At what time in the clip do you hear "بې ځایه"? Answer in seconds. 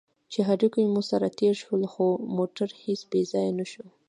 3.11-3.51